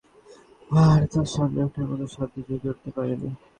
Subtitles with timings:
[0.83, 3.29] আর তা সামলে ওঠার মতো সাধ্য জুগিয়ে উঠতে পারিনি।